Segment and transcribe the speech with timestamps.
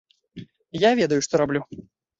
[0.89, 1.61] Я ведаю, што раблю.